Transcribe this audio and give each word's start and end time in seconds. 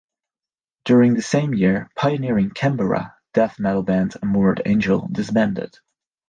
During 0.83 1.13
the 1.13 1.21
same 1.21 1.53
year, 1.53 1.91
pioneering 1.95 2.49
Canberra 2.49 3.13
death 3.35 3.59
metal 3.59 3.83
band 3.83 4.15
Armoured 4.23 4.63
Angel 4.65 5.07
disbanded. 5.11 5.77